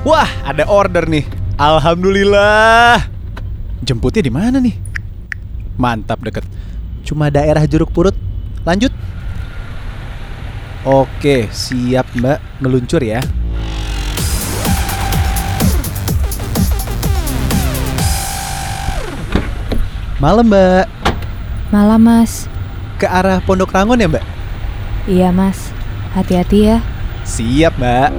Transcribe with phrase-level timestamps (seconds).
[0.00, 1.22] Wah, ada order nih.
[1.54, 3.06] Alhamdulillah.
[3.86, 4.74] Jemputnya di mana nih?
[5.78, 6.42] Mantap deket.
[7.06, 8.18] Cuma daerah Jeruk Purut.
[8.66, 8.90] Lanjut.
[10.80, 12.40] Oke, siap Mbak.
[12.64, 13.20] Meluncur ya.
[20.20, 20.88] Malam Mbak.
[21.72, 22.44] Malam mas
[23.00, 24.24] Ke arah Pondok Rangon ya Mbak?
[25.08, 25.72] Iya mas
[26.12, 26.78] Hati-hati ya
[27.28, 28.10] Siap Mbak.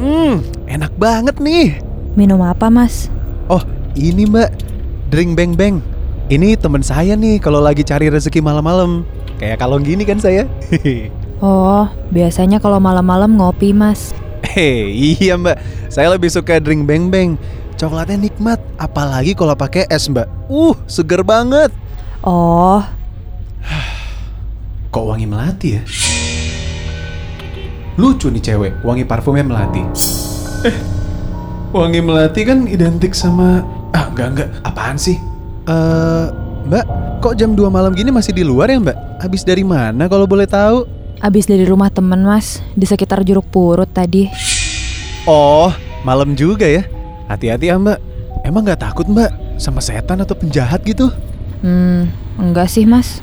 [0.00, 1.78] Hmm, enak banget nih.
[2.16, 3.08] Minum apa mas?
[3.48, 3.62] Oh,
[3.94, 4.69] ini Mbak.
[5.10, 5.82] Drink Bang Bang.
[6.30, 9.02] Ini teman saya nih kalau lagi cari rezeki malam-malam.
[9.42, 10.46] Kayak kalong gini kan saya.
[11.40, 14.12] Oh biasanya kalau malam-malam ngopi mas
[14.44, 15.56] Hei, iya Mbak.
[15.88, 17.40] Saya lebih suka drink Bang Bang.
[17.80, 20.28] Coklatnya nikmat, apalagi kalau pakai es Mbak.
[20.52, 21.72] Uh, seger banget.
[22.20, 22.84] Oh
[24.92, 25.82] Kok wangi melati ya?
[27.96, 29.80] Lucu nih cewek, wangi parfumnya melati.
[30.68, 30.76] Eh,
[31.70, 33.62] wangi melati kan identik sama...
[33.94, 34.48] Ah, enggak, enggak.
[34.66, 35.18] Apaan sih?
[35.66, 36.26] Eh,
[36.66, 36.84] mbak,
[37.22, 39.22] kok jam 2 malam gini masih di luar ya mbak?
[39.22, 40.86] Habis dari mana kalau boleh tahu?
[41.20, 44.24] Abis dari rumah temen mas Di sekitar jeruk purut tadi
[45.28, 45.68] Oh,
[46.00, 46.88] malam juga ya?
[47.28, 48.00] Hati-hati ya mbak.
[48.40, 49.28] Emang nggak takut mbak
[49.60, 51.12] sama setan atau penjahat gitu?
[51.60, 52.08] Hmm
[52.40, 53.20] enggak sih mas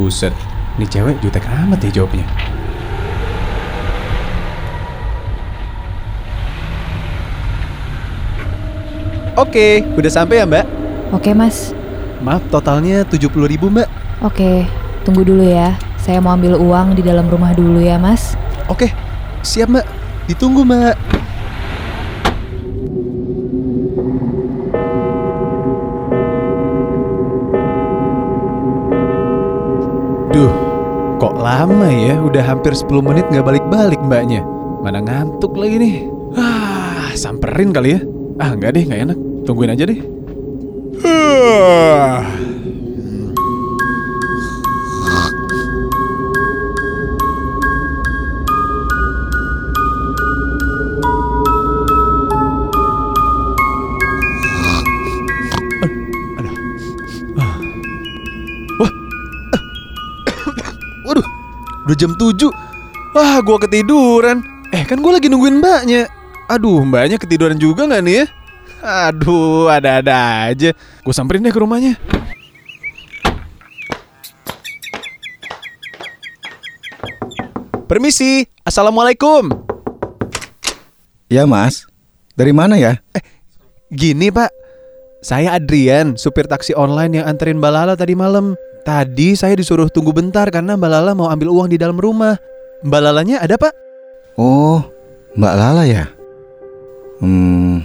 [0.00, 0.32] Buset,
[0.80, 2.24] nih cewek jutek amat ya jawabnya.
[9.36, 10.64] Oke, udah sampai ya mbak?
[11.12, 11.76] Oke mas
[12.24, 13.84] Maaf, totalnya 70 ribu mbak.
[14.24, 14.64] Oke
[15.04, 18.34] tunggu dulu ya Saya mau ambil uang di dalam rumah dulu ya mas
[18.66, 18.90] Oke,
[19.46, 19.86] siap mbak.
[20.26, 20.98] Ditunggu mbak.
[30.34, 30.50] Duh,
[31.22, 32.18] kok lama ya?
[32.18, 34.42] Udah hampir 10 menit nggak balik-balik mbaknya.
[34.82, 35.96] Mana ngantuk lagi nih.
[36.34, 38.00] Ah, samperin kali ya?
[38.42, 39.25] Ah, nggak deh, nggak enak.
[39.46, 40.00] Tungguin aja deh.
[41.06, 42.26] Ah.
[61.86, 62.50] Udah jam 7
[63.14, 64.42] Wah, gua ketiduran
[64.74, 66.10] Eh, kan gua lagi nungguin mbaknya
[66.50, 68.26] Aduh, mbaknya ketiduran juga nggak nih ya?
[68.84, 70.70] Aduh, ada-ada aja.
[71.04, 71.96] Gue samperin deh ke rumahnya.
[77.86, 79.46] Permisi, Assalamualaikum.
[81.30, 81.86] Ya mas,
[82.34, 82.98] dari mana ya?
[83.94, 84.50] Gini pak.
[85.22, 88.58] Saya Adrian, supir taksi online yang anterin Mbak Lala tadi malam.
[88.86, 92.38] Tadi saya disuruh tunggu bentar karena Mbak Lala mau ambil uang di dalam rumah.
[92.86, 93.74] Mbak Lalanya ada pak?
[94.38, 94.82] Oh,
[95.34, 96.06] Mbak Lala ya?
[97.18, 97.82] Hmm,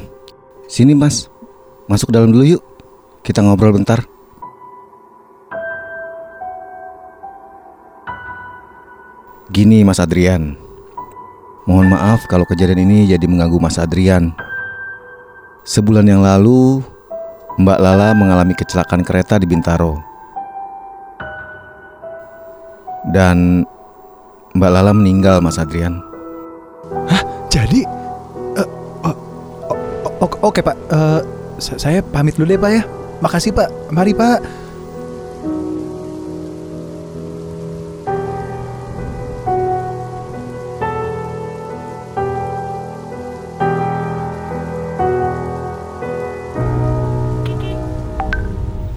[0.71, 1.27] sini mas,
[1.91, 2.63] masuk dalam dulu yuk.
[3.27, 4.07] Kita ngobrol bentar.
[9.51, 10.55] Gini Mas Adrian,
[11.67, 14.31] mohon maaf kalau kejadian ini jadi mengganggu Mas Adrian.
[15.67, 16.79] Sebulan yang lalu,
[17.59, 19.99] Mbak Lala mengalami kecelakaan kereta di Bintaro.
[23.11, 23.67] Dan
[24.55, 25.99] Mbak Lala meninggal Mas Adrian.
[27.51, 28.00] Jadi, eh, oh,
[30.21, 30.77] oh, oke pak,
[31.57, 32.83] sa- saya pamit dulu ya pak ya.
[33.21, 34.41] Makasih pak, mari pak.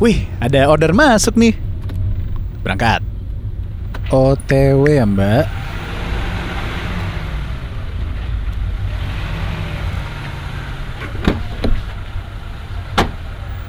[0.02, 1.56] Wih, ada order masuk nih.
[2.60, 3.00] Berangkat.
[4.12, 5.63] OTW ya mbak.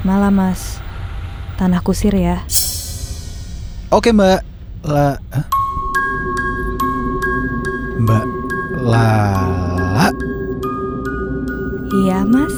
[0.06, 0.78] Malam mas.
[1.58, 2.46] Tanah kusir ya.
[3.90, 4.46] Oke mbak.
[4.86, 5.46] La Hah?
[8.06, 8.26] Mbak
[8.86, 10.14] Lala.
[11.90, 12.54] Iya mas.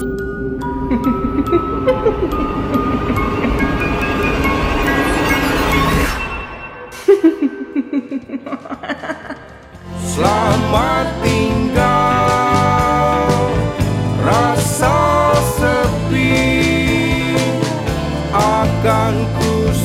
[10.04, 10.57] Selamat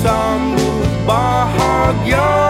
[0.03, 2.42] sambut bahagia.